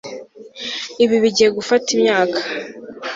[1.03, 2.37] Ibi bigiye gufata imyaka